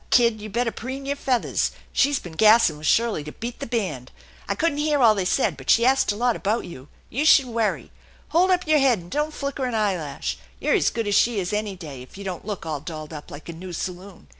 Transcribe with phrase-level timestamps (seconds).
[0.09, 1.69] Kid, you better preen your feathers.
[1.93, 4.77] She's been gassing with Shirley to beat the band 68 THE ENCHANTED BARN I couldn't
[4.89, 6.87] hear all they said, but she asked a lot about you.
[7.11, 7.91] You should worry!
[8.29, 10.39] Hold up your head, and don't flicker an eyelash.
[10.59, 13.29] You're as good as she is any day, if you don't look all dolled up
[13.29, 14.27] like a new saloon.